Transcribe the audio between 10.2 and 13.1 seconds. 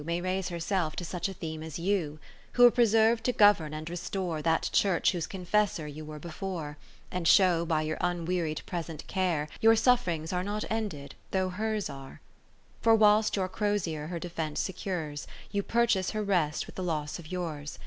are not ended, though hers are: For